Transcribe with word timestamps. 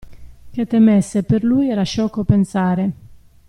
Che 0.49 0.65
temesse 0.65 1.21
per 1.21 1.43
lui 1.43 1.69
era 1.69 1.83
sciocco 1.83 2.23
pensare. 2.23 2.91